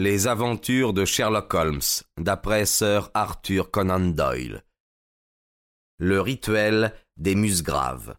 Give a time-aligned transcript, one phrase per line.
[0.00, 1.80] Les aventures de Sherlock Holmes,
[2.20, 4.62] d'après Sir Arthur Conan Doyle.
[5.98, 8.14] Le rituel des musgraves.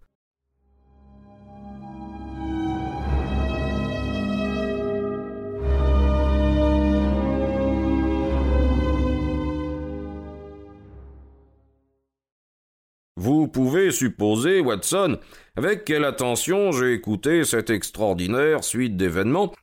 [13.16, 15.18] Vous pouvez supposer, Watson,
[15.56, 19.54] avec quelle attention j'ai écouté cette extraordinaire suite d'événements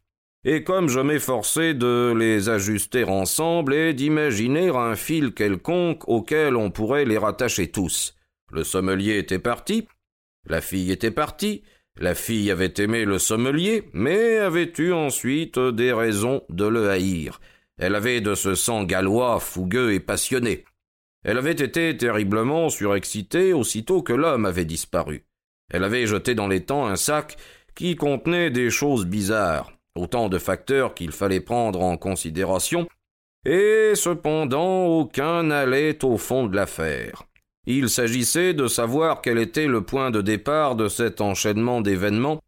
[0.49, 6.71] et comme je m'efforçais de les ajuster ensemble et d'imaginer un fil quelconque auquel on
[6.71, 8.15] pourrait les rattacher tous.
[8.53, 9.89] Le sommelier était parti,
[10.49, 11.65] la fille était partie,
[11.99, 17.41] la fille avait aimé le sommelier, mais avait eu ensuite des raisons de le haïr.
[17.77, 20.65] Elle avait de ce sang gallois, fougueux et passionné.
[21.25, 25.25] Elle avait été terriblement surexcitée aussitôt que l'homme avait disparu.
[25.73, 27.37] Elle avait jeté dans les temps un sac
[27.75, 29.76] qui contenait des choses bizarres.
[29.97, 32.87] Autant de facteurs qu'il fallait prendre en considération,
[33.47, 37.23] et cependant aucun n'allait au fond de l'affaire.
[37.67, 42.41] Il s'agissait de savoir quel était le point de départ de cet enchaînement d'événements.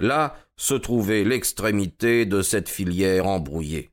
[0.00, 3.90] Là se trouvait l'extrémité de cette filière embrouillée.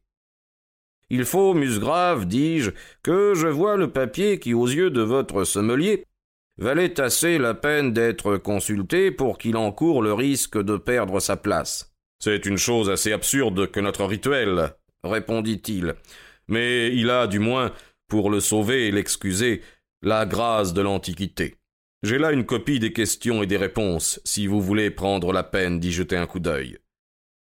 [1.09, 2.71] Il faut, Musgrave, dis-je,
[3.03, 6.05] que je vois le papier qui, aux yeux de votre sommelier,
[6.57, 11.90] valait assez la peine d'être consulté pour qu'il encourt le risque de perdre sa place.
[12.23, 15.95] C'est une chose assez absurde que notre rituel, répondit-il.
[16.47, 17.71] Mais il a, du moins,
[18.07, 19.61] pour le sauver et l'excuser,
[20.03, 21.55] la grâce de l'Antiquité.
[22.03, 25.79] J'ai là une copie des questions et des réponses, si vous voulez prendre la peine
[25.79, 26.77] d'y jeter un coup d'œil.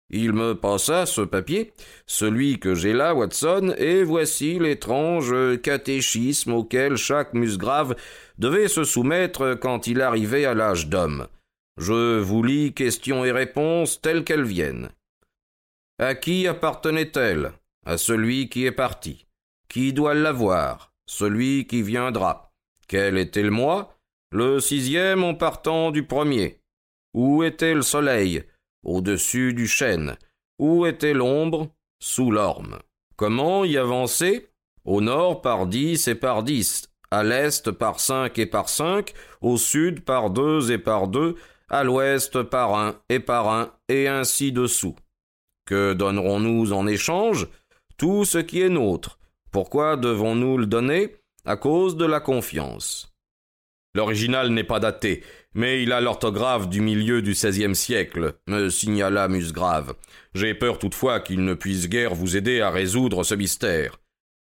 [0.09, 1.73] Il me passa ce papier,
[2.07, 7.95] celui que j'ai là, Watson, et voici l'étrange catéchisme auquel chaque musgrave
[8.39, 11.27] devait se soumettre quand il arrivait à l'âge d'homme.
[11.77, 14.89] Je vous lis questions et réponses telles qu'elles viennent.
[15.99, 17.53] À qui appartenait-elle?
[17.85, 19.25] À celui qui est parti.
[19.69, 20.93] Qui doit l'avoir?
[21.05, 22.51] Celui qui viendra.
[22.87, 23.97] Quel était le mois?
[24.31, 26.59] Le sixième en partant du premier.
[27.13, 28.43] Où était le soleil?
[28.83, 30.17] Au-dessus du chêne.
[30.59, 31.69] Où était l'ombre?
[31.99, 32.79] Sous l'orme.
[33.15, 34.49] Comment y avancer?
[34.83, 39.57] Au nord par dix et par dix, à l'est par cinq et par cinq, au
[39.57, 41.35] sud par deux et par deux,
[41.71, 44.95] à l'ouest par un et par un, et ainsi dessous.
[45.65, 47.47] Que donnerons-nous en échange?
[47.97, 49.17] Tout ce qui est nôtre.
[49.51, 51.15] Pourquoi devons-nous le donner?
[51.45, 53.11] À cause de la confiance.
[53.95, 55.23] L'original n'est pas daté,
[55.53, 59.95] mais il a l'orthographe du milieu du XVIe siècle, me signala Musgrave.
[60.33, 63.99] J'ai peur toutefois qu'il ne puisse guère vous aider à résoudre ce mystère.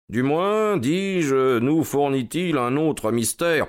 [0.08, 3.66] Du moins, dis-je, nous fournit-il un autre mystère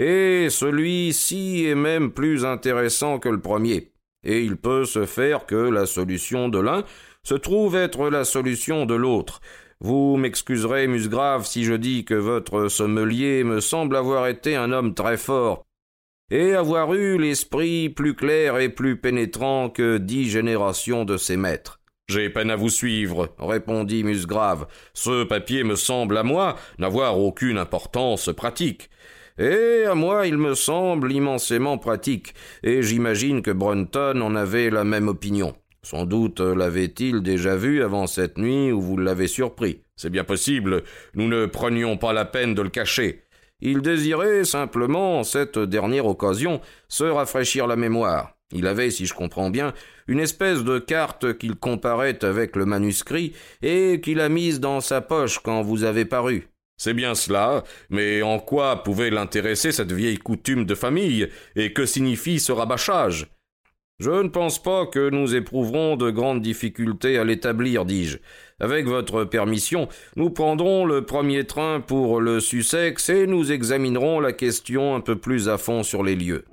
[0.00, 3.92] et celui-ci est même plus intéressant que le premier,
[4.24, 6.84] et il peut se faire que la solution de l'un
[7.22, 9.40] se trouve être la solution de l'autre.
[9.78, 14.94] Vous m'excuserez, Musgrave, si je dis que votre sommelier me semble avoir été un homme
[14.94, 15.66] très fort,
[16.30, 21.78] et avoir eu l'esprit plus clair et plus pénétrant que dix générations de ses maîtres.
[22.08, 24.66] J'ai peine à vous suivre, répondit Musgrave.
[24.94, 28.89] Ce papier me semble à moi n'avoir aucune importance pratique.
[29.40, 34.84] Et à moi, il me semble immensément pratique, et j'imagine que Brunton en avait la
[34.84, 35.54] même opinion.
[35.82, 39.80] Sans doute l'avait-il déjà vu avant cette nuit où vous l'avez surpris.
[39.96, 40.82] C'est bien possible.
[41.14, 43.22] Nous ne prenions pas la peine de le cacher.
[43.62, 48.34] Il désirait simplement, en cette dernière occasion, se rafraîchir la mémoire.
[48.52, 49.72] Il avait, si je comprends bien,
[50.06, 55.00] une espèce de carte qu'il comparait avec le manuscrit et qu'il a mise dans sa
[55.00, 56.50] poche quand vous avez paru.
[56.82, 61.84] C'est bien cela, mais en quoi pouvait l'intéresser cette vieille coutume de famille, et que
[61.84, 63.26] signifie ce rabâchage?
[63.98, 68.16] Je ne pense pas que nous éprouverons de grandes difficultés à l'établir, dis-je.
[68.60, 74.32] Avec votre permission, nous prendrons le premier train pour le Sussex et nous examinerons la
[74.32, 76.46] question un peu plus à fond sur les lieux.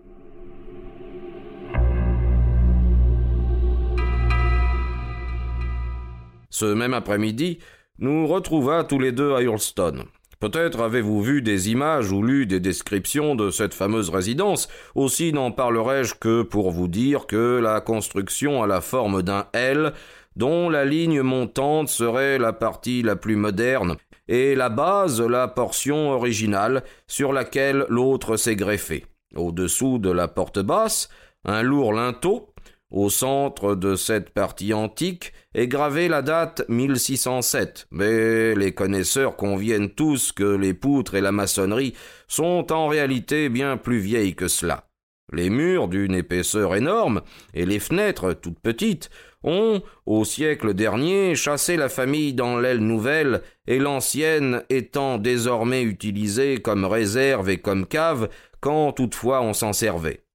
[6.49, 7.59] Ce même après-midi,
[7.99, 10.03] nous retrouva tous les deux à Hurlstone.
[10.39, 15.51] Peut-être avez-vous vu des images ou lu des descriptions de cette fameuse résidence, aussi n'en
[15.51, 19.93] parlerai-je que pour vous dire que la construction a la forme d'un L,
[20.35, 23.97] dont la ligne montante serait la partie la plus moderne,
[24.28, 29.05] et la base la portion originale sur laquelle l'autre s'est greffé.
[29.35, 31.09] Au-dessous de la porte basse,
[31.45, 32.53] un lourd linteau,
[32.89, 39.89] au centre de cette partie antique est gravée la date 1607, mais les connaisseurs conviennent
[39.89, 41.93] tous que les poutres et la maçonnerie
[42.28, 44.87] sont en réalité bien plus vieilles que cela.
[45.34, 47.22] Les murs, d'une épaisseur énorme,
[47.53, 49.09] et les fenêtres, toutes petites,
[49.43, 56.61] ont, au siècle dernier, chassé la famille dans l'aile nouvelle, et l'ancienne étant désormais utilisée
[56.61, 58.29] comme réserve et comme cave,
[58.61, 60.27] quand toutefois on s'en servait.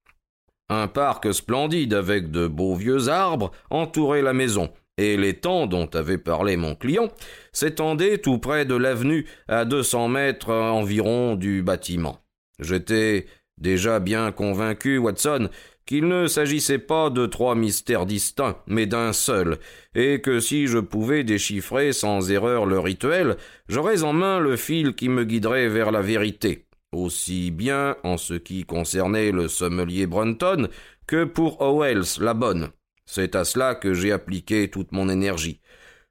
[0.75, 6.17] Un parc splendide avec de beaux vieux arbres entourait la maison, et l'étang dont avait
[6.17, 7.09] parlé mon client
[7.51, 12.17] s'étendait tout près de l'avenue à deux cents mètres environ du bâtiment.
[12.59, 13.27] J'étais
[13.59, 15.49] déjà bien convaincu, Watson,
[15.85, 19.59] qu'il ne s'agissait pas de trois mystères distincts, mais d'un seul,
[19.93, 23.37] et que si je pouvais déchiffrer sans erreur le rituel,
[23.69, 28.33] j'aurais en main le fil qui me guiderait vers la vérité, aussi bien en ce
[28.33, 30.69] qui concernait le sommelier Brunton
[31.07, 32.69] que pour Owells la bonne.
[33.05, 35.59] C'est à cela que j'ai appliqué toute mon énergie.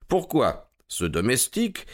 [0.09, 1.87] Pourquoi ce domestique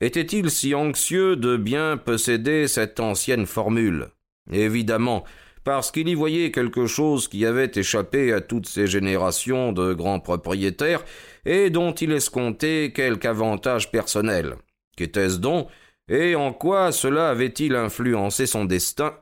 [0.00, 4.08] était-il si anxieux de bien posséder cette ancienne formule?
[4.52, 5.24] Évidemment,
[5.64, 10.20] parce qu'il y voyait quelque chose qui avait échappé à toutes ces générations de grands
[10.20, 11.02] propriétaires
[11.46, 14.56] et dont il escomptait quelque avantage personnel.
[14.96, 15.68] Qu'était-ce donc
[16.08, 19.14] et en quoi cela avait-il influencé son destin?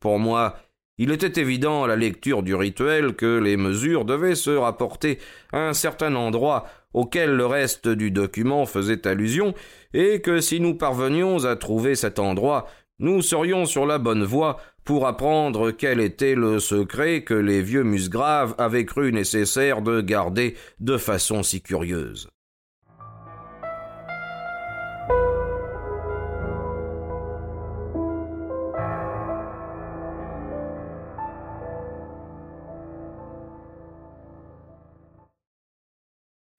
[0.00, 0.56] Pour moi,
[0.96, 5.18] il était évident à la lecture du rituel que les mesures devaient se rapporter
[5.52, 9.52] à un certain endroit auquel le reste du document faisait allusion,
[9.92, 12.68] et que si nous parvenions à trouver cet endroit,
[13.00, 17.82] nous serions sur la bonne voie pour apprendre quel était le secret que les vieux
[17.82, 22.28] musgraves avaient cru nécessaire de garder de façon si curieuse.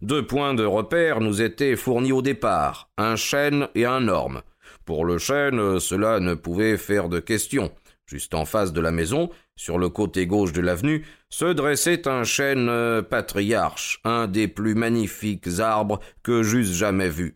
[0.06, 4.44] Deux points de repère nous étaient fournis au départ, un chêne et un orme.
[4.86, 7.72] Pour le chêne, cela ne pouvait faire de question.
[8.06, 12.24] Juste en face de la maison, sur le côté gauche de l'avenue, se dressait un
[12.24, 12.70] chêne
[13.10, 17.34] patriarche, un des plus magnifiques arbres que j'eusse jamais vus.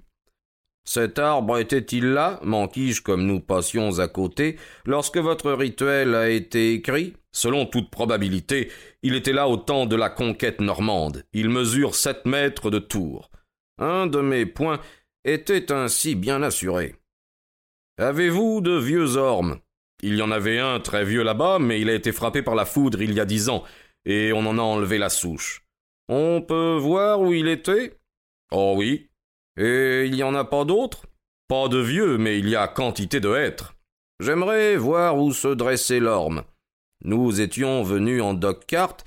[0.85, 6.73] Cet arbre était-il là, manquis-je comme nous passions à côté, lorsque votre rituel a été
[6.73, 7.15] écrit?
[7.31, 8.71] Selon toute probabilité,
[9.03, 11.23] il était là au temps de la conquête normande.
[11.33, 13.29] Il mesure sept mètres de tour.
[13.77, 14.79] Un de mes points
[15.23, 16.95] était ainsi bien assuré.
[17.97, 19.59] Avez-vous de vieux ormes?
[20.01, 22.65] Il y en avait un très vieux là-bas, mais il a été frappé par la
[22.65, 23.63] foudre il y a dix ans,
[24.05, 25.65] et on en a enlevé la souche.
[26.07, 27.99] On peut voir où il était?
[28.51, 29.09] Oh oui.
[29.57, 31.05] Et il n'y en a pas d'autres?
[31.47, 33.75] Pas de vieux, mais il y a quantité de hêtres.
[34.19, 36.43] J'aimerais voir où se dressait l'orme.
[37.03, 38.97] Nous étions venus en dock-cart,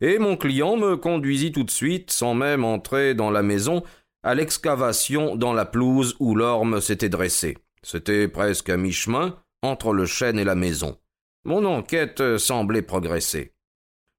[0.00, 3.82] et mon client me conduisit tout de suite, sans même entrer dans la maison,
[4.22, 7.58] à l'excavation dans la pelouse où l'orme s'était dressé.
[7.82, 10.98] C'était presque à mi-chemin entre le chêne et la maison.
[11.44, 13.52] Mon enquête semblait progresser.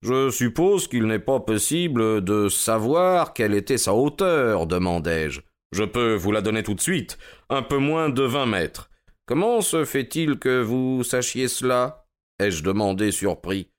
[0.01, 5.41] Je suppose qu'il n'est pas possible de savoir quelle était sa hauteur, demandai-je.
[5.71, 7.17] Je peux vous la donner tout de suite,
[7.49, 8.89] un peu moins de vingt mètres.
[9.25, 11.98] Comment se fait-il que vous sachiez cela?
[12.39, 13.69] Ai-je demandé surpris.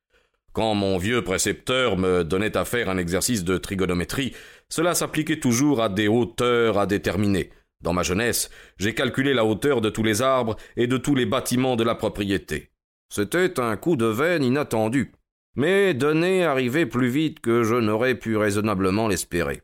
[0.53, 4.35] Quand mon vieux précepteur me donnait à faire un exercice de trigonométrie,
[4.69, 7.51] cela s'appliquait toujours à des hauteurs à déterminer.
[7.81, 11.27] Dans ma jeunesse, j'ai calculé la hauteur de tous les arbres et de tous les
[11.27, 12.71] bâtiments de la propriété.
[13.09, 15.12] C'était un coup de veine inattendu,
[15.57, 19.62] mais donné arrivait plus vite que je n'aurais pu raisonnablement l'espérer.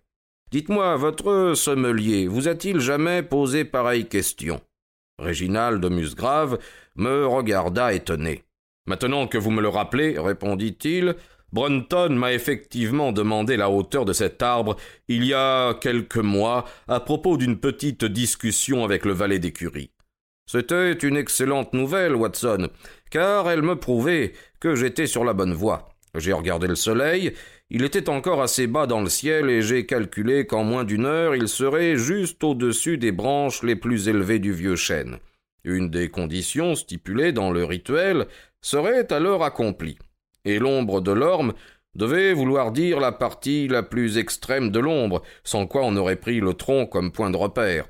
[0.50, 4.60] Dites-moi, votre sommelier vous a-t-il jamais posé pareille question?
[5.18, 6.58] Réginald de Musgrave
[6.94, 8.45] me regarda étonné.
[8.86, 11.16] Maintenant que vous me le rappelez, répondit-il,
[11.52, 14.76] Brunton m'a effectivement demandé la hauteur de cet arbre
[15.08, 19.90] il y a quelques mois à propos d'une petite discussion avec le valet d'écurie.
[20.48, 22.68] C'était une excellente nouvelle, Watson,
[23.10, 25.88] car elle me prouvait que j'étais sur la bonne voie.
[26.14, 27.32] J'ai regardé le soleil,
[27.68, 31.34] il était encore assez bas dans le ciel et j'ai calculé qu'en moins d'une heure
[31.34, 35.18] il serait juste au-dessus des branches les plus élevées du vieux chêne.
[35.66, 38.28] Une des conditions stipulées dans le rituel
[38.60, 39.98] serait alors accomplie,
[40.44, 41.54] et l'ombre de l'orme
[41.96, 46.38] devait vouloir dire la partie la plus extrême de l'ombre, sans quoi on aurait pris
[46.38, 47.86] le tronc comme point de repère.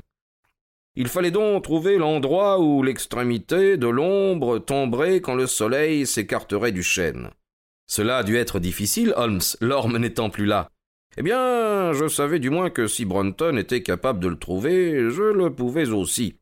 [0.95, 6.83] Il fallait donc trouver l'endroit où l'extrémité de l'ombre tomberait quand le soleil s'écarterait du
[6.83, 7.28] chêne.
[7.87, 10.71] Cela a dû être difficile, Holmes, l'orme n'étant plus là.
[11.18, 15.23] Eh bien, je savais du moins que si Brunton était capable de le trouver, je
[15.23, 16.38] le pouvais aussi.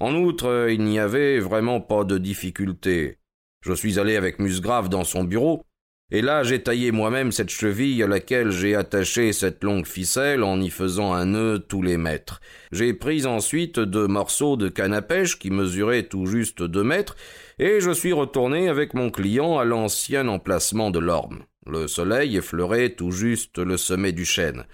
[0.00, 3.18] En outre, il n'y avait vraiment pas de difficulté.
[3.62, 5.64] Je suis allé avec Musgrave dans son bureau,
[6.12, 10.60] et là j'ai taillé moi-même cette cheville à laquelle j'ai attaché cette longue ficelle en
[10.60, 12.40] y faisant un nœud tous les mètres.
[12.70, 17.16] J'ai pris ensuite deux morceaux de canne à pêche qui mesuraient tout juste deux mètres,
[17.58, 21.42] et je suis retourné avec mon client à l'ancien emplacement de l'orme.
[21.66, 24.64] Le soleil effleurait tout juste le sommet du chêne.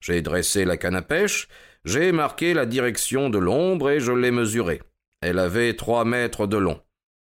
[0.00, 1.48] J'ai dressé la canne à pêche,
[1.86, 4.82] j'ai marqué la direction de l'ombre et je l'ai mesurée.
[5.22, 6.80] Elle avait trois mètres de long.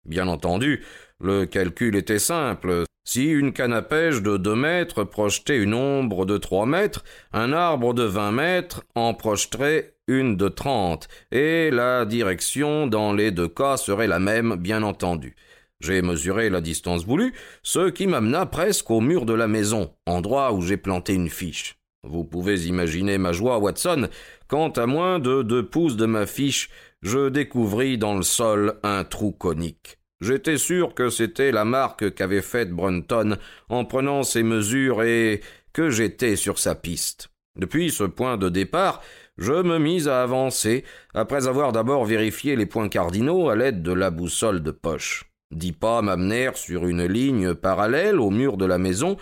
[0.05, 0.85] Bien entendu,
[1.19, 2.85] le calcul était simple.
[3.05, 7.03] Si une canne à de deux mètres projetait une ombre de trois mètres,
[7.33, 13.31] un arbre de vingt mètres en projeterait une de trente, et la direction dans les
[13.31, 15.37] deux cas serait la même, bien entendu.
[15.81, 20.53] J'ai mesuré la distance voulue, ce qui m'amena presque au mur de la maison, endroit
[20.53, 21.80] où j'ai planté une fiche.
[22.03, 24.09] Vous pouvez imaginer ma joie, Watson,
[24.49, 26.71] quand à moins de deux pouces de ma fiche,
[27.03, 29.99] je découvris dans le sol un trou conique.
[30.21, 33.39] J'étais sûr que c'était la marque qu'avait faite Brunton
[33.69, 35.41] en prenant ses mesures et
[35.73, 37.29] que j'étais sur sa piste.
[37.57, 39.03] Depuis ce point de départ,
[39.39, 43.93] je me mis à avancer, après avoir d'abord vérifié les points cardinaux à l'aide de
[43.93, 45.25] la boussole de poche.
[45.51, 49.17] Dix pas m'amenèrent sur une ligne parallèle au mur de la maison,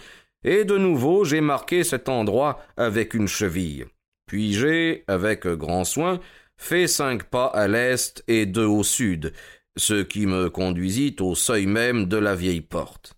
[0.44, 3.86] et de nouveau j'ai marqué cet endroit avec une cheville.
[4.26, 6.20] Puis j'ai, avec grand soin,
[6.56, 9.32] fait cinq pas à l'est et deux au sud,
[9.76, 13.14] ce qui me conduisit au seuil même de la vieille porte.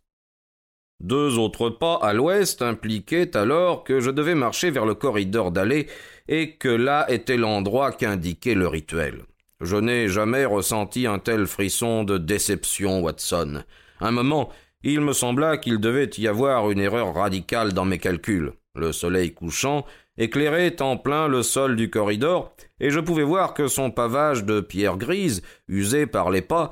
[1.01, 5.87] Deux autres pas à l'ouest impliquaient alors que je devais marcher vers le corridor d'allée
[6.29, 9.23] et que là était l'endroit qu'indiquait le rituel.
[9.63, 13.63] Je n'ai jamais ressenti un tel frisson de déception, Watson.
[14.01, 14.51] Un moment,
[14.83, 18.53] il me sembla qu'il devait y avoir une erreur radicale dans mes calculs.
[18.75, 19.85] Le soleil couchant
[20.17, 24.61] éclairait en plein le sol du corridor, et je pouvais voir que son pavage de
[24.61, 26.71] pierre grise, usé par les pas,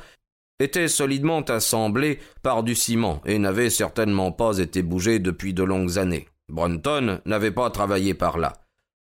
[0.61, 5.99] était solidement assemblé par du ciment et n'avait certainement pas été bougé depuis de longues
[5.99, 6.29] années.
[6.49, 8.55] Brunton n'avait pas travaillé par là.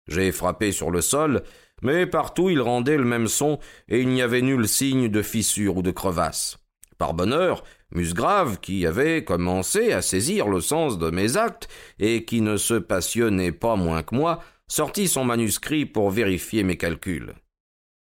[0.08, 1.44] J'ai frappé sur le sol,
[1.82, 5.78] mais partout il rendait le même son et il n'y avait nul signe de fissure
[5.78, 6.58] ou de crevasse.
[6.98, 11.68] Par bonheur, Musgrave, qui avait commencé à saisir le sens de mes actes
[12.00, 16.78] et qui ne se passionnait pas moins que moi, sortit son manuscrit pour vérifier mes
[16.78, 17.34] calculs.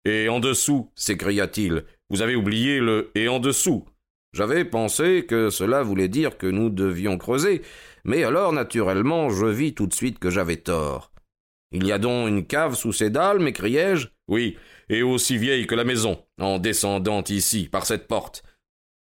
[0.05, 3.85] Et en dessous, s'écria-t-il, vous avez oublié le et en dessous.
[4.33, 7.63] J'avais pensé que cela voulait dire que nous devions creuser,
[8.05, 11.13] mais alors naturellement je vis tout de suite que j'avais tort.
[11.73, 14.09] Il y a donc une cave sous ces dalles, m'écriai-je.
[14.29, 14.57] Oui,
[14.89, 18.43] et aussi vieille que la maison, en descendant ici, par cette porte.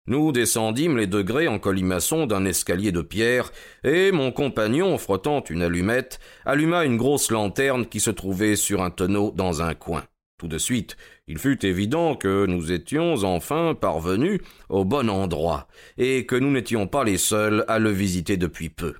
[0.08, 5.62] Nous descendîmes les degrés en colimaçon d'un escalier de pierre, et mon compagnon, frottant une
[5.62, 10.04] allumette, alluma une grosse lanterne qui se trouvait sur un tonneau dans un coin.
[10.38, 10.96] Tout de suite,
[11.26, 15.66] il fut évident que nous étions enfin parvenus au bon endroit,
[15.98, 18.94] et que nous n'étions pas les seuls à le visiter depuis peu.